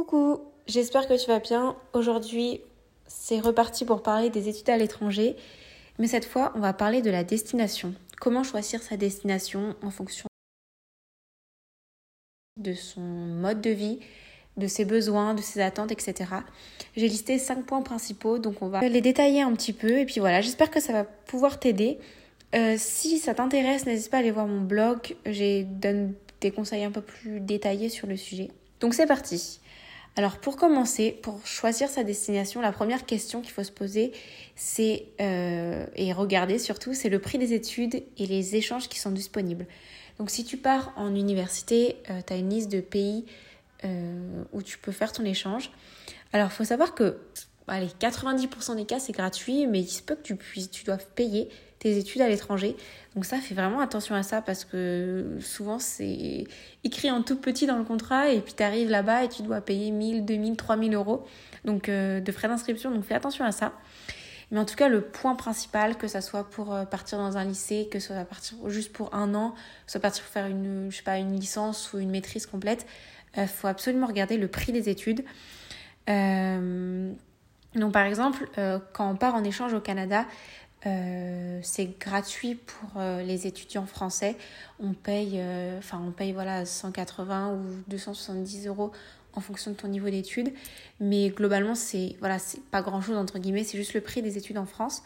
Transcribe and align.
Coucou, 0.00 0.40
j'espère 0.66 1.06
que 1.06 1.22
tu 1.22 1.26
vas 1.26 1.40
bien. 1.40 1.76
Aujourd'hui, 1.92 2.62
c'est 3.06 3.38
reparti 3.38 3.84
pour 3.84 4.02
parler 4.02 4.30
des 4.30 4.48
études 4.48 4.70
à 4.70 4.78
l'étranger. 4.78 5.36
Mais 5.98 6.06
cette 6.06 6.24
fois, 6.24 6.54
on 6.56 6.60
va 6.60 6.72
parler 6.72 7.02
de 7.02 7.10
la 7.10 7.22
destination. 7.22 7.92
Comment 8.18 8.42
choisir 8.42 8.82
sa 8.82 8.96
destination 8.96 9.76
en 9.82 9.90
fonction 9.90 10.24
de 12.56 12.72
son 12.72 13.02
mode 13.02 13.60
de 13.60 13.68
vie, 13.68 13.98
de 14.56 14.66
ses 14.66 14.86
besoins, 14.86 15.34
de 15.34 15.42
ses 15.42 15.60
attentes, 15.60 15.92
etc. 15.92 16.30
J'ai 16.96 17.06
listé 17.06 17.38
cinq 17.38 17.66
points 17.66 17.82
principaux, 17.82 18.38
donc 18.38 18.62
on 18.62 18.68
va 18.68 18.80
les 18.80 19.02
détailler 19.02 19.42
un 19.42 19.52
petit 19.52 19.74
peu. 19.74 19.98
Et 19.98 20.06
puis 20.06 20.20
voilà, 20.20 20.40
j'espère 20.40 20.70
que 20.70 20.80
ça 20.80 20.94
va 20.94 21.04
pouvoir 21.04 21.60
t'aider. 21.60 21.98
Euh, 22.54 22.76
si 22.78 23.18
ça 23.18 23.34
t'intéresse, 23.34 23.84
n'hésite 23.84 24.10
pas 24.10 24.16
à 24.16 24.20
aller 24.20 24.30
voir 24.30 24.46
mon 24.46 24.62
blog. 24.62 25.14
J'ai 25.26 25.64
donne 25.64 26.14
des 26.40 26.52
conseils 26.52 26.84
un 26.84 26.90
peu 26.90 27.02
plus 27.02 27.40
détaillés 27.40 27.90
sur 27.90 28.06
le 28.06 28.16
sujet. 28.16 28.48
Donc 28.80 28.94
c'est 28.94 29.06
parti. 29.06 29.59
Alors 30.16 30.38
pour 30.38 30.56
commencer, 30.56 31.12
pour 31.22 31.46
choisir 31.46 31.88
sa 31.88 32.02
destination, 32.02 32.60
la 32.60 32.72
première 32.72 33.06
question 33.06 33.40
qu'il 33.40 33.52
faut 33.52 33.62
se 33.62 33.70
poser, 33.70 34.12
c'est 34.56 35.06
euh, 35.20 35.86
et 35.94 36.12
regarder 36.12 36.58
surtout, 36.58 36.94
c'est 36.94 37.08
le 37.08 37.20
prix 37.20 37.38
des 37.38 37.54
études 37.54 38.02
et 38.18 38.26
les 38.26 38.56
échanges 38.56 38.88
qui 38.88 38.98
sont 38.98 39.12
disponibles. 39.12 39.66
Donc 40.18 40.30
si 40.30 40.44
tu 40.44 40.56
pars 40.56 40.92
en 40.96 41.14
université, 41.14 41.96
euh, 42.10 42.20
tu 42.26 42.32
as 42.32 42.36
une 42.36 42.50
liste 42.50 42.70
de 42.70 42.80
pays 42.80 43.24
euh, 43.84 44.42
où 44.52 44.62
tu 44.62 44.78
peux 44.78 44.92
faire 44.92 45.12
ton 45.12 45.24
échange. 45.24 45.70
Alors 46.32 46.48
il 46.48 46.54
faut 46.54 46.64
savoir 46.64 46.94
que 46.94 47.18
allez, 47.70 47.88
90% 48.00 48.76
des 48.76 48.84
cas 48.84 48.98
c'est 48.98 49.12
gratuit, 49.12 49.66
mais 49.66 49.80
il 49.80 49.88
se 49.88 50.02
peut 50.02 50.14
que 50.14 50.22
tu 50.22 50.36
puisses, 50.36 50.70
tu 50.70 50.84
dois 50.84 50.96
payer 50.96 51.48
tes 51.80 51.96
études 51.96 52.20
à 52.20 52.28
l'étranger. 52.28 52.76
Donc 53.14 53.24
ça, 53.24 53.38
fais 53.38 53.54
vraiment 53.54 53.80
attention 53.80 54.14
à 54.14 54.22
ça 54.22 54.42
parce 54.42 54.64
que 54.64 55.38
souvent 55.40 55.78
c'est 55.78 56.44
écrit 56.84 57.10
en 57.10 57.22
tout 57.22 57.36
petit 57.36 57.66
dans 57.66 57.78
le 57.78 57.84
contrat 57.84 58.28
et 58.30 58.40
puis 58.40 58.52
tu 58.54 58.62
arrives 58.62 58.90
là-bas 58.90 59.24
et 59.24 59.28
tu 59.28 59.42
dois 59.42 59.60
payer 59.60 59.90
1000, 59.90 60.24
2000, 60.24 60.56
3000 60.56 60.94
euros 60.94 61.24
donc, 61.64 61.88
euh, 61.88 62.20
de 62.20 62.32
frais 62.32 62.48
d'inscription. 62.48 62.90
Donc 62.90 63.04
fais 63.04 63.14
attention 63.14 63.44
à 63.44 63.52
ça. 63.52 63.72
Mais 64.50 64.58
en 64.58 64.64
tout 64.64 64.74
cas, 64.74 64.88
le 64.88 65.00
point 65.00 65.36
principal, 65.36 65.96
que 65.96 66.08
ça 66.08 66.20
soit 66.20 66.50
pour 66.50 66.74
euh, 66.74 66.84
partir 66.84 67.18
dans 67.18 67.36
un 67.36 67.44
lycée, 67.44 67.88
que 67.90 68.00
ce 68.00 68.08
soit 68.08 68.24
partir 68.24 68.56
juste 68.68 68.92
pour 68.92 69.14
un 69.14 69.34
an, 69.34 69.54
soit 69.86 70.00
partir 70.00 70.24
pour 70.24 70.32
faire 70.32 70.46
une, 70.46 70.90
je 70.90 70.96
sais 70.96 71.02
pas, 71.02 71.18
une 71.18 71.38
licence 71.38 71.92
ou 71.92 71.98
une 71.98 72.10
maîtrise 72.10 72.46
complète, 72.46 72.84
il 73.36 73.42
euh, 73.42 73.46
faut 73.46 73.68
absolument 73.68 74.06
regarder 74.06 74.36
le 74.36 74.48
prix 74.48 74.72
des 74.72 74.88
études. 74.88 75.24
Donc 77.74 77.92
par 77.92 78.04
exemple, 78.04 78.48
quand 78.92 79.10
on 79.10 79.16
part 79.16 79.34
en 79.34 79.44
échange 79.44 79.72
au 79.74 79.80
Canada, 79.80 80.26
euh, 80.86 81.60
c'est 81.62 81.98
gratuit 81.98 82.54
pour 82.54 82.92
euh, 82.96 83.22
les 83.22 83.46
étudiants 83.46 83.86
français. 83.86 84.36
On 84.78 84.94
paye, 84.94 85.34
euh, 85.34 85.78
enfin 85.78 86.00
on 86.02 86.10
paye 86.10 86.32
voilà 86.32 86.64
180 86.64 87.52
ou 87.52 87.60
270 87.88 88.66
euros 88.66 88.90
en 89.34 89.40
fonction 89.40 89.70
de 89.70 89.76
ton 89.76 89.88
niveau 89.88 90.08
d'études, 90.08 90.52
mais 90.98 91.28
globalement 91.28 91.74
c'est 91.74 92.16
voilà 92.18 92.38
pas 92.70 92.82
grand 92.82 93.00
chose 93.00 93.16
entre 93.16 93.38
guillemets, 93.38 93.62
c'est 93.62 93.76
juste 93.76 93.94
le 93.94 94.00
prix 94.00 94.22
des 94.22 94.38
études 94.38 94.58
en 94.58 94.64
France. 94.64 95.02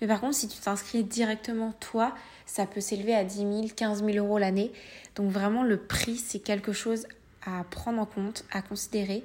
Mais 0.00 0.06
par 0.06 0.20
contre 0.20 0.34
si 0.34 0.48
tu 0.48 0.58
t'inscris 0.58 1.04
directement 1.04 1.72
toi, 1.80 2.14
ça 2.46 2.64
peut 2.66 2.80
s'élever 2.80 3.14
à 3.14 3.22
10 3.22 3.36
000, 3.36 3.66
15 3.76 4.02
000 4.04 4.16
euros 4.16 4.38
l'année. 4.38 4.72
Donc 5.16 5.30
vraiment 5.30 5.62
le 5.62 5.76
prix 5.76 6.16
c'est 6.16 6.40
quelque 6.40 6.72
chose 6.72 7.06
à 7.44 7.62
prendre 7.64 8.00
en 8.00 8.06
compte, 8.06 8.44
à 8.50 8.62
considérer 8.62 9.22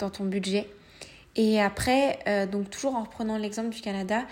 dans 0.00 0.10
ton 0.10 0.24
budget. 0.24 0.68
Et 1.36 1.60
après, 1.60 2.18
donc 2.50 2.68
toujours 2.70 2.96
en 2.96 3.02
reprenant 3.04 3.38
l'exemple 3.38 3.68
du 3.68 3.80
Canada, 3.80 4.24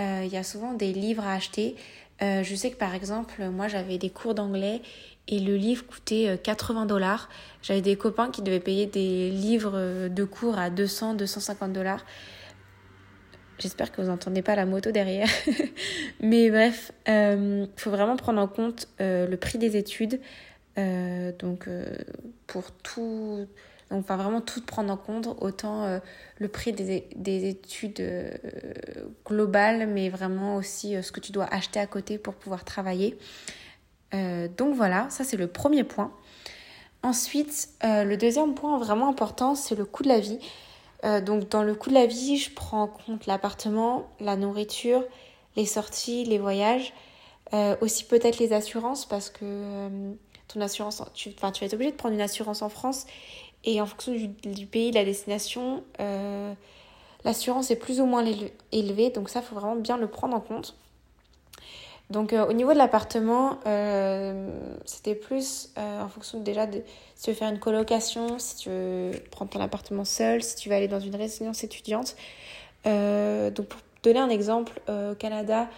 euh, 0.00 0.22
il 0.24 0.32
y 0.32 0.36
a 0.36 0.44
souvent 0.44 0.74
des 0.74 0.92
livres 0.92 1.24
à 1.26 1.34
acheter. 1.34 1.76
Euh, 2.22 2.42
je 2.42 2.54
sais 2.54 2.70
que 2.70 2.76
par 2.76 2.94
exemple, 2.94 3.48
moi 3.48 3.68
j'avais 3.68 3.98
des 3.98 4.10
cours 4.10 4.34
d'anglais 4.34 4.82
et 5.28 5.40
le 5.40 5.56
livre 5.56 5.84
coûtait 5.86 6.38
80 6.42 6.82
euh, 6.82 6.86
dollars. 6.86 7.28
J'avais 7.62 7.82
des 7.82 7.96
copains 7.96 8.30
qui 8.30 8.42
devaient 8.42 8.60
payer 8.60 8.86
des 8.86 9.30
livres 9.30 10.08
de 10.08 10.24
cours 10.24 10.58
à 10.58 10.70
200, 10.70 11.14
250 11.14 11.72
dollars. 11.72 12.04
J'espère 13.58 13.90
que 13.90 14.00
vous 14.00 14.06
n'entendez 14.06 14.42
pas 14.42 14.54
la 14.54 14.66
moto 14.66 14.92
derrière. 14.92 15.28
Mais 16.20 16.48
bref, 16.48 16.92
il 17.08 17.68
faut 17.76 17.90
vraiment 17.90 18.16
prendre 18.16 18.40
en 18.40 18.46
compte 18.46 18.88
le 19.00 19.34
prix 19.34 19.58
des 19.58 19.76
études. 19.76 20.20
donc 20.76 21.68
pour 22.46 22.70
tout 22.70 23.48
donc, 23.90 24.06
va 24.06 24.16
vraiment 24.16 24.40
tout 24.40 24.60
prendre 24.60 24.92
en 24.92 24.96
compte, 24.96 25.28
autant 25.40 25.84
euh, 25.84 25.98
le 26.38 26.48
prix 26.48 26.72
des, 26.72 27.08
des 27.16 27.48
études 27.48 28.00
euh, 28.00 28.30
globales, 29.24 29.86
mais 29.86 30.10
vraiment 30.10 30.56
aussi 30.56 30.94
euh, 30.94 31.02
ce 31.02 31.10
que 31.10 31.20
tu 31.20 31.32
dois 31.32 31.46
acheter 31.46 31.80
à 31.80 31.86
côté 31.86 32.18
pour 32.18 32.34
pouvoir 32.34 32.64
travailler. 32.64 33.18
donc 34.12 34.74
voilà, 34.74 35.08
ça 35.10 35.24
c'est 35.24 35.36
le 35.36 35.46
premier 35.46 35.84
point. 35.84 36.12
Ensuite, 37.02 37.68
le 37.82 38.16
deuxième 38.16 38.54
point 38.54 38.78
vraiment 38.78 39.08
important, 39.08 39.54
c'est 39.54 39.74
le 39.76 39.84
coût 39.84 40.02
de 40.02 40.08
la 40.08 40.18
vie. 40.18 40.38
donc 41.24 41.48
dans 41.50 41.62
le 41.62 41.74
coût 41.74 41.90
de 41.90 41.94
la 41.94 42.06
vie, 42.06 42.38
je 42.38 42.50
prends 42.52 42.82
en 42.84 42.88
compte 42.88 43.26
l'appartement, 43.26 44.08
la 44.18 44.36
nourriture, 44.36 45.04
les 45.56 45.66
sorties, 45.66 46.24
les 46.24 46.38
voyages, 46.38 46.94
aussi 47.80 48.04
peut-être 48.04 48.38
les 48.38 48.52
assurances 48.52 49.06
parce 49.06 49.28
que 49.30 50.16
ton 50.48 50.60
assurance, 50.62 51.02
tu, 51.14 51.34
tu 51.34 51.40
vas 51.40 51.48
être 51.48 51.74
obligé 51.74 51.92
de 51.92 51.96
prendre 51.96 52.14
une 52.14 52.22
assurance 52.22 52.62
en 52.62 52.70
France 52.70 53.06
et 53.64 53.80
en 53.80 53.86
fonction 53.86 54.12
du, 54.12 54.66
pays, 54.66 54.90
de 54.90 54.96
la 54.96 55.04
destination, 55.04 55.82
euh, 56.00 56.52
l'assurance 57.24 57.70
est 57.70 57.76
plus 57.76 58.00
ou 58.00 58.06
moins 58.06 58.24
élevée. 58.72 59.10
Donc 59.10 59.28
ça, 59.28 59.40
il 59.40 59.44
faut 59.44 59.56
vraiment 59.56 59.76
bien 59.76 59.96
le 59.96 60.06
prendre 60.06 60.36
en 60.36 60.40
compte. 60.40 60.76
Donc 62.10 62.32
euh, 62.32 62.46
au 62.46 62.54
niveau 62.54 62.72
de 62.72 62.78
l'appartement, 62.78 63.58
euh, 63.66 64.50
c'était 64.86 65.14
plus 65.14 65.70
en 65.76 66.08
fonction 66.08 66.40
déjà 66.40 66.66
de 66.66 66.82
si 67.14 67.24
tu 67.24 67.30
veux 67.30 67.36
faire 67.36 67.50
une 67.50 67.58
colocation, 67.58 68.38
si 68.38 68.56
tu 68.56 68.70
veux 68.70 69.10
prendre 69.30 69.50
ton 69.50 69.60
appartement 69.60 70.04
seul, 70.04 70.42
si 70.42 70.56
tu 70.56 70.70
veux 70.70 70.74
aller 70.74 70.88
dans 70.88 71.00
une 71.00 71.16
résidence 71.16 71.64
étudiante. 71.64 72.16
donc 72.86 73.66
pour 73.66 73.80
donner 74.02 74.20
un 74.20 74.30
exemple, 74.30 74.80
au 74.88 75.14
Canada, 75.16 75.68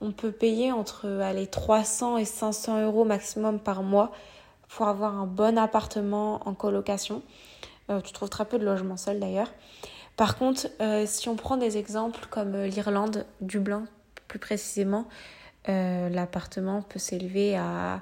on 0.00 0.12
peut 0.12 0.30
payer 0.30 0.70
entre 0.70 1.08
allez, 1.20 1.48
300 1.48 2.18
et 2.18 2.24
500 2.24 2.84
euros 2.84 3.04
maximum 3.04 3.58
par 3.58 3.82
mois 3.82 4.12
pour 4.76 4.88
avoir 4.88 5.14
un 5.18 5.26
bon 5.26 5.58
appartement 5.58 6.40
en 6.48 6.54
colocation. 6.54 7.22
Euh, 7.90 8.00
tu 8.00 8.12
trouves 8.12 8.30
très 8.30 8.44
peu 8.44 8.58
de 8.58 8.64
logements 8.64 8.96
seuls 8.96 9.20
d'ailleurs. 9.20 9.52
Par 10.16 10.36
contre, 10.36 10.68
euh, 10.80 11.04
si 11.06 11.28
on 11.28 11.36
prend 11.36 11.56
des 11.56 11.78
exemples 11.78 12.26
comme 12.30 12.54
euh, 12.54 12.66
l'Irlande, 12.66 13.26
Dublin 13.40 13.84
plus 14.28 14.38
précisément, 14.38 15.06
l'appartement 15.66 16.80
peut 16.80 16.98
s'élever 16.98 17.54
à, 17.54 18.00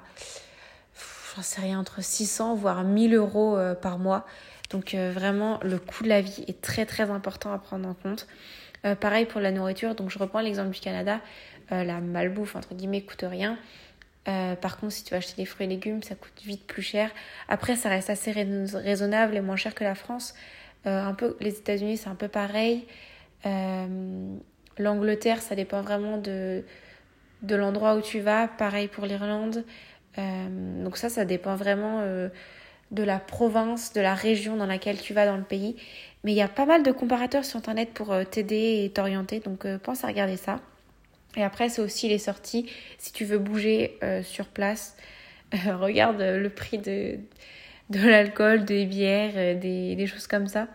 j'en 1.35 1.41
sais 1.41 1.59
rien, 1.59 1.77
entre 1.77 2.01
600 2.01 2.55
voire 2.55 2.85
1000 2.85 3.15
euros 3.15 3.57
par 3.81 3.99
mois. 3.99 4.25
Donc 4.69 4.95
vraiment, 4.95 5.59
le 5.61 5.77
coût 5.77 6.05
de 6.05 6.09
la 6.09 6.21
vie 6.21 6.45
est 6.47 6.61
très 6.61 6.85
très 6.85 7.11
important 7.11 7.51
à 7.51 7.57
prendre 7.57 7.85
en 7.87 7.93
compte. 7.93 8.27
pareil 9.01 9.25
pour 9.25 9.41
la 9.41 9.51
nourriture, 9.51 9.93
donc 9.93 10.09
je 10.09 10.17
reprends 10.19 10.39
l'exemple 10.39 10.69
du 10.69 10.79
Canada, 10.79 11.19
la 11.69 11.99
malbouffe 11.99 12.55
entre 12.55 12.73
guillemets 12.75 13.01
coûte 13.01 13.25
rien. 13.27 13.57
Euh, 14.27 14.55
par 14.55 14.77
contre, 14.79 14.93
si 14.93 15.03
tu 15.03 15.11
vas 15.11 15.17
acheter 15.17 15.41
des 15.41 15.45
fruits 15.45 15.65
et 15.65 15.69
légumes, 15.69 16.03
ça 16.03 16.15
coûte 16.15 16.41
vite 16.43 16.65
plus 16.67 16.81
cher. 16.81 17.09
Après, 17.47 17.75
ça 17.75 17.89
reste 17.89 18.09
assez 18.09 18.31
raisonnable 18.31 19.35
et 19.35 19.41
moins 19.41 19.55
cher 19.55 19.73
que 19.73 19.83
la 19.83 19.95
France. 19.95 20.35
Euh, 20.87 21.03
un 21.03 21.13
peu, 21.13 21.37
les 21.39 21.57
États-Unis, 21.57 21.97
c'est 21.97 22.09
un 22.09 22.15
peu 22.15 22.27
pareil. 22.27 22.85
Euh, 23.45 24.35
L'Angleterre, 24.77 25.41
ça 25.41 25.55
dépend 25.55 25.81
vraiment 25.81 26.17
de, 26.17 26.63
de 27.41 27.55
l'endroit 27.55 27.95
où 27.95 28.01
tu 28.01 28.19
vas. 28.19 28.47
Pareil 28.47 28.87
pour 28.87 29.05
l'Irlande. 29.05 29.65
donc 30.17 30.97
ça, 30.97 31.09
ça 31.09 31.25
dépend 31.25 31.55
vraiment 31.55 32.01
de 32.91 33.03
la 33.03 33.19
province, 33.19 33.93
de 33.93 34.01
la 34.01 34.15
région 34.15 34.55
dans 34.55 34.65
laquelle 34.65 34.99
tu 34.99 35.13
vas 35.13 35.25
dans 35.25 35.37
le 35.37 35.43
pays. 35.43 35.75
Mais 36.23 36.31
il 36.31 36.35
y 36.35 36.41
a 36.41 36.47
pas 36.47 36.65
mal 36.65 36.83
de 36.83 36.91
comparateurs 36.91 37.45
sur 37.45 37.57
Internet 37.57 37.93
pour 37.93 38.15
t'aider 38.31 38.83
et 38.85 38.91
t'orienter. 38.91 39.39
Donc 39.39 39.67
pense 39.77 40.03
à 40.03 40.07
regarder 40.07 40.37
ça. 40.37 40.61
Et 41.37 41.43
après, 41.43 41.69
c'est 41.69 41.81
aussi 41.81 42.09
les 42.09 42.17
sorties. 42.17 42.69
Si 42.97 43.13
tu 43.13 43.25
veux 43.25 43.37
bouger 43.37 43.97
euh, 44.03 44.23
sur 44.23 44.47
place, 44.47 44.95
euh, 45.53 45.75
regarde 45.77 46.21
le 46.21 46.49
prix 46.49 46.77
de, 46.77 47.17
de 47.89 48.09
l'alcool, 48.09 48.65
des 48.65 48.85
bières, 48.85 49.33
euh, 49.35 49.55
des, 49.55 49.95
des, 49.95 50.07
choses 50.07 50.27
comme 50.27 50.47
ça. 50.47 50.67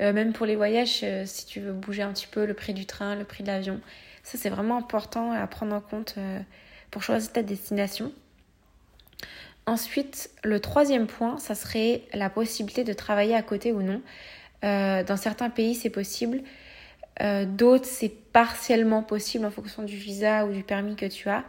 même 0.00 0.32
pour 0.32 0.46
les 0.46 0.56
voyages, 0.56 1.04
si 1.26 1.46
tu 1.46 1.60
veux 1.60 1.72
bouger 1.72 2.02
un 2.02 2.12
petit 2.12 2.26
peu, 2.26 2.44
le 2.44 2.54
prix 2.54 2.74
du 2.74 2.86
train, 2.86 3.14
le 3.14 3.24
prix 3.24 3.42
de 3.44 3.48
l'avion. 3.48 3.80
Ça, 4.24 4.36
c'est 4.38 4.50
vraiment 4.50 4.76
important 4.76 5.32
à 5.32 5.46
prendre 5.46 5.74
en 5.74 5.80
compte 5.80 6.16
pour 6.90 7.02
choisir 7.02 7.32
ta 7.32 7.42
destination. 7.42 8.12
Ensuite, 9.66 10.30
le 10.42 10.58
troisième 10.58 11.06
point, 11.06 11.38
ça 11.38 11.54
serait 11.54 12.02
la 12.14 12.30
possibilité 12.30 12.82
de 12.82 12.92
travailler 12.92 13.36
à 13.36 13.42
côté 13.42 13.72
ou 13.72 13.80
non. 13.82 14.02
dans 14.62 15.16
certains 15.16 15.50
pays, 15.50 15.76
c'est 15.76 15.90
possible. 15.90 16.42
Euh, 17.22 17.44
d'autres, 17.44 17.86
c'est 17.86 18.08
partiellement 18.32 19.02
possible 19.02 19.44
en 19.44 19.50
fonction 19.50 19.82
du 19.82 19.96
visa 19.96 20.44
ou 20.46 20.52
du 20.52 20.62
permis 20.62 20.96
que 20.96 21.06
tu 21.06 21.28
as. 21.28 21.44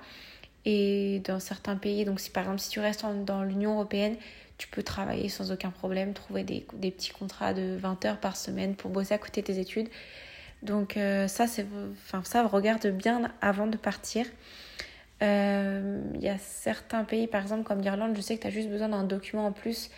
Et 0.66 1.22
dans 1.26 1.40
certains 1.40 1.76
pays, 1.76 2.06
donc 2.06 2.20
si 2.20 2.30
par 2.30 2.44
exemple 2.44 2.60
si 2.60 2.70
tu 2.70 2.80
restes 2.80 3.06
dans 3.26 3.44
l'Union 3.44 3.74
européenne, 3.74 4.16
tu 4.58 4.68
peux 4.68 4.84
travailler 4.84 5.30
sans 5.30 5.52
aucun 5.52 5.72
problème, 5.72 6.14
trouver 6.14 6.44
des, 6.44 6.66
des, 6.76 6.92
petits 6.92 7.12
contrats 7.12 7.54
de 7.54 7.76
20 7.76 8.06
heures 8.06 8.20
par 8.20 8.38
semaine 8.38 8.76
pour 8.76 8.92
bosser 8.92 9.14
à 9.14 9.18
côté 9.18 9.42
de 9.42 9.48
tes 9.48 9.60
études. 9.60 9.90
Donc 10.62 10.96
euh, 10.96 11.28
ça, 11.28 11.48
c'est, 11.48 11.66
enfin, 12.06 12.24
ça, 12.24 12.48
regarde 12.48 12.88
bien 12.88 13.32
avant 13.42 13.68
de 13.68 13.78
partir. 13.78 14.26
Euh, 15.22 16.02
il 16.16 16.22
y 16.22 16.30
a 16.30 16.38
certains 16.38 17.04
pays, 17.04 17.28
par 17.28 17.42
exemple 17.42 17.64
comme 17.64 17.82
l'Irlande, 17.82 18.16
je 18.16 18.22
sais 18.22 18.38
que 18.38 18.42
tu 18.42 18.48
as 18.48 18.52
juste 18.52 18.70
besoin 18.70 18.90
d'un 18.90 19.04
document 19.04 19.46
en 19.48 19.52
plus 19.52 19.90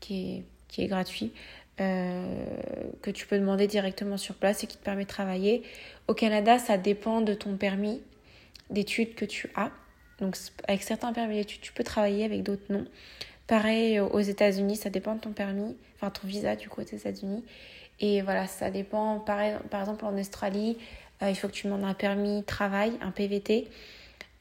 qui 0.00 0.36
est, 0.36 0.44
qui 0.68 0.82
est 0.82 0.86
gratuit. 0.86 1.32
Que 1.78 3.10
tu 3.10 3.26
peux 3.26 3.38
demander 3.38 3.66
directement 3.66 4.18
sur 4.18 4.34
place 4.34 4.62
et 4.64 4.66
qui 4.66 4.76
te 4.76 4.84
permet 4.84 5.04
de 5.04 5.08
travailler. 5.08 5.62
Au 6.08 6.14
Canada, 6.14 6.58
ça 6.58 6.76
dépend 6.76 7.22
de 7.22 7.32
ton 7.32 7.56
permis 7.56 8.02
d'études 8.68 9.14
que 9.14 9.24
tu 9.24 9.50
as. 9.54 9.70
Donc 10.18 10.36
avec 10.68 10.82
certains 10.82 11.12
permis 11.12 11.36
d'études, 11.36 11.62
tu 11.62 11.72
peux 11.72 11.84
travailler, 11.84 12.24
avec 12.24 12.42
d'autres 12.42 12.70
non. 12.70 12.84
Pareil 13.46 13.98
aux 13.98 14.20
États-Unis, 14.20 14.76
ça 14.76 14.90
dépend 14.90 15.14
de 15.14 15.20
ton 15.20 15.32
permis, 15.32 15.74
enfin 15.96 16.10
ton 16.10 16.28
visa 16.28 16.54
du 16.54 16.68
coup 16.68 16.82
aux 16.82 16.84
États-Unis. 16.84 17.42
Et 18.00 18.22
voilà, 18.22 18.46
ça 18.46 18.70
dépend. 18.70 19.18
Pareil, 19.20 19.54
par 19.70 19.80
exemple 19.80 20.04
en 20.04 20.16
Australie, 20.18 20.78
euh, 21.22 21.30
il 21.30 21.36
faut 21.36 21.48
que 21.48 21.52
tu 21.52 21.66
demandes 21.66 21.84
un 21.84 21.94
permis 21.94 22.42
travail, 22.44 22.92
un 23.02 23.10
PVT. 23.10 23.68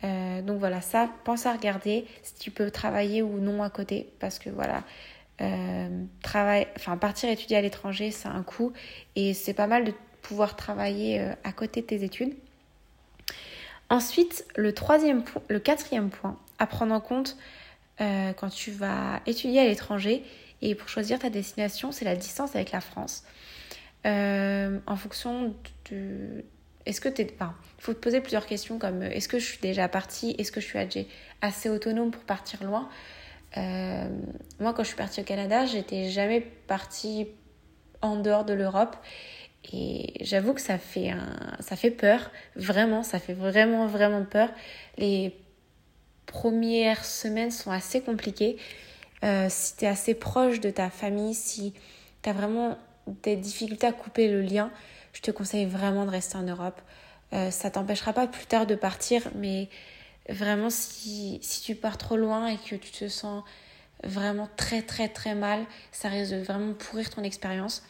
Euh, 0.03 0.41
donc 0.41 0.59
voilà, 0.59 0.79
ça, 0.79 1.09
pense 1.25 1.45
à 1.45 1.53
regarder 1.53 2.05
si 2.23 2.35
tu 2.35 2.51
peux 2.51 2.71
travailler 2.71 3.21
ou 3.21 3.39
non 3.39 3.61
à 3.63 3.69
côté. 3.69 4.09
Parce 4.19 4.39
que 4.39 4.49
voilà, 4.49 4.83
euh, 5.41 6.05
enfin, 6.25 6.97
partir 6.97 7.29
étudier 7.29 7.57
à 7.57 7.61
l'étranger, 7.61 8.11
c'est 8.11 8.27
un 8.27 8.43
coût. 8.43 8.73
Et 9.15 9.33
c'est 9.33 9.53
pas 9.53 9.67
mal 9.67 9.85
de 9.85 9.93
pouvoir 10.21 10.55
travailler 10.55 11.19
à 11.43 11.51
côté 11.51 11.81
de 11.81 11.87
tes 11.87 12.03
études. 12.03 12.35
Ensuite, 13.89 14.45
le, 14.55 14.73
troisième, 14.73 15.23
le 15.47 15.59
quatrième 15.59 16.09
point 16.09 16.37
à 16.59 16.67
prendre 16.67 16.93
en 16.93 17.01
compte 17.01 17.37
euh, 18.01 18.33
quand 18.33 18.49
tu 18.49 18.71
vas 18.71 19.21
étudier 19.25 19.61
à 19.61 19.65
l'étranger 19.65 20.23
et 20.61 20.75
pour 20.75 20.89
choisir 20.89 21.19
ta 21.19 21.29
destination, 21.29 21.91
c'est 21.91 22.05
la 22.05 22.15
distance 22.15 22.55
avec 22.55 22.71
la 22.71 22.81
France. 22.81 23.23
Euh, 24.05 24.79
en 24.85 24.95
fonction 24.95 25.55
de... 25.89 26.45
Est-ce 26.85 27.01
que 27.01 27.09
tu 27.09 27.23
es... 27.23 27.33
Enfin, 27.33 27.55
il 27.79 27.83
faut 27.83 27.93
te 27.93 27.99
poser 27.99 28.21
plusieurs 28.21 28.45
questions 28.45 28.77
comme 28.77 29.01
est-ce 29.01 29.27
que 29.27 29.39
je 29.39 29.45
suis 29.45 29.59
déjà 29.59 29.87
partie? 29.87 30.35
Est-ce 30.37 30.51
que 30.51 30.61
je 30.61 30.67
suis 30.67 31.07
assez 31.41 31.69
autonome 31.69 32.11
pour 32.11 32.23
partir 32.23 32.63
loin? 32.63 32.89
Euh, 33.57 34.09
Moi, 34.59 34.73
quand 34.73 34.83
je 34.83 34.89
suis 34.89 34.97
partie 34.97 35.21
au 35.21 35.23
Canada, 35.23 35.65
j'étais 35.65 36.09
jamais 36.09 36.41
partie 36.41 37.27
en 38.01 38.17
dehors 38.17 38.45
de 38.45 38.53
l'Europe. 38.53 38.95
Et 39.73 40.13
j'avoue 40.21 40.53
que 40.53 40.61
ça 40.61 40.77
fait, 40.77 41.09
un, 41.09 41.57
ça 41.59 41.75
fait 41.75 41.91
peur, 41.91 42.31
vraiment, 42.55 43.03
ça 43.03 43.19
fait 43.19 43.33
vraiment, 43.33 43.87
vraiment 43.87 44.23
peur. 44.23 44.49
Les 44.97 45.35
premières 46.25 47.03
semaines 47.03 47.51
sont 47.51 47.71
assez 47.71 48.01
compliquées. 48.01 48.57
Euh, 49.23 49.47
si 49.49 49.75
tu 49.75 49.85
es 49.85 49.87
assez 49.87 50.13
proche 50.13 50.59
de 50.59 50.69
ta 50.69 50.89
famille, 50.89 51.33
si 51.33 51.73
tu 52.21 52.29
as 52.29 52.33
vraiment 52.33 52.77
des 53.23 53.35
difficultés 53.35 53.87
à 53.87 53.91
couper 53.91 54.29
le 54.29 54.41
lien, 54.41 54.71
je 55.13 55.21
te 55.21 55.31
conseille 55.31 55.65
vraiment 55.65 56.05
de 56.05 56.11
rester 56.11 56.37
en 56.37 56.43
Europe. 56.43 56.81
Euh, 57.33 57.51
ça 57.51 57.69
t'empêchera 57.69 58.13
pas 58.13 58.27
plus 58.27 58.45
tard 58.45 58.65
de 58.65 58.75
partir, 58.75 59.27
mais 59.35 59.69
vraiment 60.29 60.69
si, 60.69 61.39
si 61.41 61.61
tu 61.61 61.75
pars 61.75 61.97
trop 61.97 62.17
loin 62.17 62.47
et 62.47 62.57
que 62.57 62.75
tu 62.75 62.91
te 62.91 63.07
sens 63.07 63.43
vraiment 64.03 64.47
très 64.55 64.81
très 64.81 65.09
très 65.09 65.35
mal, 65.35 65.65
ça 65.91 66.09
risque 66.09 66.31
de 66.31 66.41
vraiment 66.41 66.73
pourrir 66.73 67.09
ton 67.09 67.23
expérience. 67.23 67.83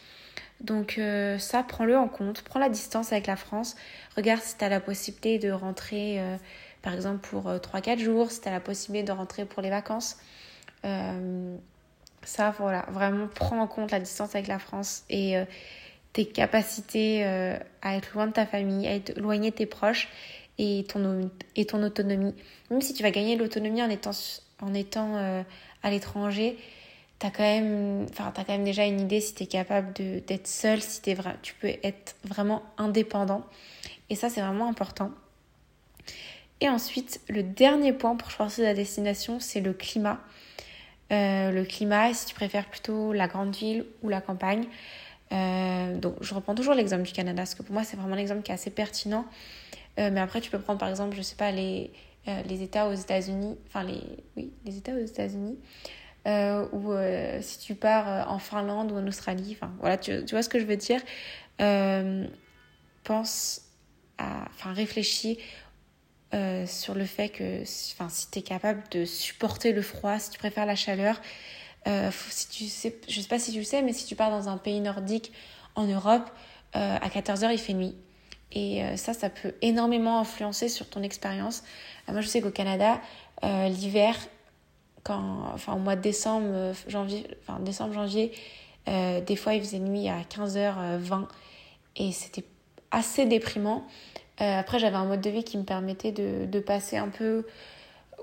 Donc 0.61 0.97
euh, 0.97 1.37
ça, 1.37 1.63
prends-le 1.63 1.97
en 1.97 2.07
compte. 2.07 2.41
Prends 2.41 2.59
la 2.59 2.69
distance 2.69 3.11
avec 3.11 3.27
la 3.27 3.35
France. 3.35 3.75
Regarde 4.17 4.41
si 4.41 4.57
tu 4.57 4.63
as 4.63 4.69
la 4.69 4.79
possibilité 4.79 5.39
de 5.39 5.51
rentrer, 5.51 6.19
euh, 6.19 6.35
par 6.81 6.93
exemple, 6.93 7.27
pour 7.27 7.49
3-4 7.49 7.99
euh, 8.01 8.03
jours, 8.03 8.31
si 8.31 8.41
tu 8.41 8.47
as 8.47 8.51
la 8.51 8.59
possibilité 8.59 9.07
de 9.07 9.11
rentrer 9.11 9.45
pour 9.45 9.61
les 9.61 9.69
vacances. 9.69 10.17
ça, 12.23 12.51
voilà, 12.59 12.85
vraiment, 12.89 13.27
prends 13.27 13.59
en 13.59 13.67
compte 13.67 13.91
la 13.91 13.99
distance 13.99 14.35
avec 14.35 14.47
la 14.47 14.59
France 14.59 15.03
et 15.09 15.35
tes 16.13 16.25
capacités 16.25 17.23
à 17.81 17.95
être 17.95 18.13
loin 18.13 18.27
de 18.27 18.33
ta 18.33 18.45
famille, 18.45 18.87
à 18.87 18.95
être 18.95 19.17
éloigné 19.17 19.51
de 19.51 19.55
tes 19.55 19.65
proches 19.65 20.09
et 20.59 20.85
ton, 20.87 21.31
et 21.55 21.65
ton 21.65 21.81
autonomie. 21.81 22.35
Même 22.69 22.81
si 22.81 22.93
tu 22.93 23.01
vas 23.01 23.09
gagner 23.09 23.35
l'autonomie 23.35 23.81
en 23.81 23.89
étant, 23.89 24.11
en 24.61 24.73
étant 24.75 25.15
à 25.81 25.89
l'étranger, 25.89 26.57
t'as 27.19 27.29
quand 27.29 27.43
même 27.43 28.07
enfin 28.09 28.31
as 28.35 28.43
quand 28.43 28.53
même 28.53 28.63
déjà 28.63 28.85
une 28.85 28.99
idée 29.01 29.19
si 29.19 29.35
tu 29.35 29.43
es 29.43 29.47
capable 29.47 29.93
d'être 29.93 30.47
seul 30.47 30.81
si 30.81 31.01
es 31.07 31.17
tu 31.41 31.53
peux 31.55 31.71
être 31.83 32.15
vraiment 32.23 32.63
indépendant. 32.77 33.45
Et 34.09 34.15
ça 34.15 34.29
c'est 34.29 34.41
vraiment 34.41 34.67
important. 34.67 35.11
Et 36.61 36.69
ensuite 36.69 37.21
le 37.27 37.43
dernier 37.43 37.93
point 37.93 38.15
pour 38.15 38.31
choisir 38.31 38.65
la 38.65 38.73
destination 38.73 39.39
c'est 39.39 39.61
le 39.61 39.73
climat. 39.73 40.19
Euh, 41.11 41.51
le 41.51 41.65
climat 41.65 42.13
si 42.13 42.27
tu 42.27 42.35
préfères 42.35 42.67
plutôt 42.67 43.11
la 43.11 43.27
grande 43.27 43.55
ville 43.55 43.85
ou 44.01 44.09
la 44.09 44.21
campagne. 44.21 44.65
Euh, 45.31 45.97
donc 45.97 46.15
je 46.21 46.33
reprends 46.33 46.55
toujours 46.55 46.73
l'exemple 46.73 47.03
du 47.03 47.11
Canada 47.11 47.41
parce 47.41 47.53
que 47.53 47.63
pour 47.63 47.73
moi 47.73 47.83
c'est 47.83 47.97
vraiment 47.97 48.15
l'exemple 48.15 48.41
qui 48.41 48.51
est 48.51 48.55
assez 48.55 48.71
pertinent 48.71 49.25
euh, 49.99 50.09
mais 50.11 50.19
après 50.19 50.41
tu 50.41 50.49
peux 50.49 50.59
prendre 50.59 50.79
par 50.79 50.89
exemple 50.89 51.15
je 51.15 51.21
sais 51.21 51.35
pas 51.35 51.51
les 51.51 51.91
les 52.45 52.61
États 52.61 52.87
aux 52.87 52.93
États-Unis 52.93 53.57
enfin 53.65 53.83
les 53.83 54.03
oui 54.37 54.51
les 54.63 54.77
États 54.77 54.93
aux 54.93 54.99
États-Unis 54.99 55.57
euh, 56.27 56.67
ou 56.73 56.91
euh, 56.91 57.39
si 57.41 57.59
tu 57.59 57.75
pars 57.75 58.07
euh, 58.07 58.23
en 58.27 58.39
Finlande 58.39 58.91
ou 58.91 58.97
en 58.97 59.07
Australie, 59.07 59.57
enfin 59.59 59.71
voilà, 59.79 59.97
tu, 59.97 60.25
tu 60.25 60.35
vois 60.35 60.43
ce 60.43 60.49
que 60.49 60.59
je 60.59 60.65
veux 60.65 60.75
dire. 60.75 61.01
pense 63.03 63.61
à, 64.17 64.45
enfin 64.49 64.73
réfléchis 64.73 65.39
sur 66.67 66.93
le 66.93 67.05
fait 67.05 67.29
que 67.29 67.63
enfin, 67.93 68.09
si 68.09 68.29
tu 68.29 68.39
es 68.39 68.41
capable 68.43 68.83
de 68.91 69.05
supporter 69.05 69.71
le 69.71 69.81
froid, 69.81 70.19
si 70.19 70.29
tu 70.29 70.37
préfères 70.37 70.65
la 70.65 70.75
chaleur, 70.75 71.19
si 71.85 72.49
tu 72.49 72.65
sais, 72.65 72.99
je 73.07 73.21
sais 73.21 73.27
pas 73.27 73.39
si 73.39 73.51
tu 73.51 73.59
le 73.59 73.63
sais, 73.63 73.81
mais 73.81 73.93
si 73.93 74.05
tu 74.05 74.15
pars 74.15 74.29
dans 74.29 74.49
un 74.49 74.57
pays 74.57 74.81
nordique 74.81 75.31
en 75.75 75.85
Europe, 75.85 76.29
à 76.73 77.07
14h 77.09 77.51
il 77.51 77.57
fait 77.57 77.73
nuit. 77.73 77.95
Et 78.51 78.81
ça, 78.97 79.13
ça 79.13 79.29
peut 79.29 79.53
énormément 79.61 80.19
influencer 80.19 80.69
sur 80.69 80.89
ton 80.89 81.03
expérience. 81.03 81.63
moi, 82.07 82.21
je 82.21 82.27
sais 82.27 82.41
qu'au 82.41 82.49
Canada, 82.49 82.99
l'hiver, 83.43 84.15
quand, 85.03 85.51
enfin, 85.53 85.73
au 85.73 85.79
mois 85.79 85.95
de 85.95 86.01
décembre, 86.01 86.47
euh, 86.49 86.73
janvier, 86.87 87.25
enfin, 87.41 87.59
décembre, 87.59 87.93
janvier, 87.93 88.31
euh, 88.87 89.21
des 89.21 89.35
fois 89.35 89.53
il 89.53 89.61
faisait 89.61 89.79
nuit 89.79 90.07
à 90.07 90.21
15h20 90.21 91.27
et 91.95 92.11
c'était 92.11 92.45
assez 92.91 93.25
déprimant. 93.25 93.85
Euh, 94.41 94.59
après, 94.59 94.79
j'avais 94.79 94.95
un 94.95 95.05
mode 95.05 95.21
de 95.21 95.29
vie 95.29 95.43
qui 95.43 95.57
me 95.57 95.63
permettait 95.63 96.11
de, 96.11 96.45
de 96.45 96.59
passer 96.59 96.97
un 96.97 97.09
peu 97.09 97.45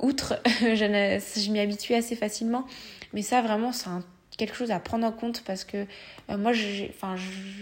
outre. 0.01 0.41
je, 0.61 0.75
je 0.75 1.51
m'y 1.51 1.61
habituais 1.61 1.97
assez 1.97 2.17
facilement. 2.17 2.65
Mais 3.13 3.23
ça, 3.23 3.43
vraiment, 3.43 3.73
c'est 3.73 3.89
quelque 4.37 4.55
chose 4.55 4.71
à 4.71 4.81
prendre 4.81 5.07
en 5.07 5.13
compte 5.13 5.43
parce 5.45 5.65
que 5.65 5.87
moi, 6.29 6.53
j'ai, 6.53 6.93
enfin, 6.95 7.17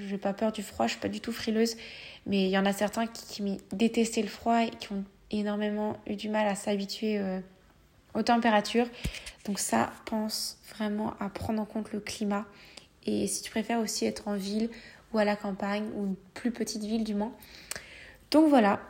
j'ai 0.08 0.18
pas 0.18 0.32
peur 0.32 0.52
du 0.52 0.62
froid, 0.62 0.86
je 0.86 0.92
suis 0.92 1.00
pas 1.00 1.08
du 1.08 1.20
tout 1.20 1.32
frileuse. 1.32 1.76
Mais 2.26 2.44
il 2.44 2.50
y 2.50 2.58
en 2.58 2.66
a 2.66 2.72
certains 2.72 3.06
qui, 3.06 3.26
qui 3.26 3.58
détestaient 3.72 4.22
le 4.22 4.28
froid 4.28 4.62
et 4.62 4.70
qui 4.70 4.92
ont 4.92 5.04
énormément 5.30 5.96
eu 6.06 6.16
du 6.16 6.28
mal 6.28 6.46
à 6.46 6.54
s'habituer 6.54 7.20
aux 8.14 8.22
températures. 8.22 8.86
Donc 9.44 9.58
ça, 9.58 9.92
pense 10.06 10.58
vraiment 10.74 11.14
à 11.20 11.28
prendre 11.28 11.60
en 11.60 11.64
compte 11.64 11.92
le 11.92 12.00
climat. 12.00 12.46
Et 13.06 13.26
si 13.26 13.42
tu 13.42 13.50
préfères 13.50 13.80
aussi 13.80 14.06
être 14.06 14.28
en 14.28 14.36
ville 14.36 14.70
ou 15.12 15.18
à 15.18 15.24
la 15.24 15.36
campagne 15.36 15.84
ou 15.94 16.06
une 16.06 16.16
plus 16.34 16.50
petite 16.50 16.82
ville 16.82 17.04
du 17.04 17.14
Mans. 17.14 17.32
Donc 18.30 18.48
voilà, 18.48 18.80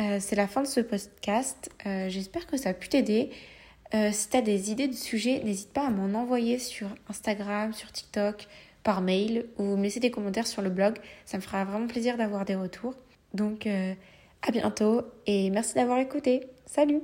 euh, 0.00 0.18
c'est 0.20 0.36
la 0.36 0.46
fin 0.46 0.62
de 0.62 0.66
ce 0.66 0.80
podcast. 0.80 1.70
Euh, 1.86 2.08
j'espère 2.08 2.46
que 2.46 2.56
ça 2.56 2.70
a 2.70 2.74
pu 2.74 2.88
t'aider. 2.88 3.30
Euh, 3.94 4.10
si 4.12 4.28
tu 4.30 4.36
as 4.36 4.42
des 4.42 4.70
idées 4.70 4.88
de 4.88 4.94
sujets, 4.94 5.42
n'hésite 5.44 5.72
pas 5.72 5.86
à 5.86 5.90
m'en 5.90 6.18
envoyer 6.18 6.58
sur 6.58 6.88
Instagram, 7.08 7.72
sur 7.72 7.92
TikTok, 7.92 8.46
par 8.82 9.02
mail 9.02 9.46
ou 9.58 9.76
me 9.76 9.82
laisser 9.82 10.00
des 10.00 10.10
commentaires 10.10 10.46
sur 10.46 10.62
le 10.62 10.70
blog. 10.70 10.96
Ça 11.26 11.36
me 11.36 11.42
fera 11.42 11.64
vraiment 11.64 11.86
plaisir 11.86 12.16
d'avoir 12.16 12.44
des 12.44 12.56
retours. 12.56 12.94
Donc 13.34 13.66
à 13.66 14.50
bientôt 14.50 15.02
et 15.26 15.50
merci 15.50 15.74
d'avoir 15.74 15.98
écouté. 15.98 16.40
Salut 16.66 17.02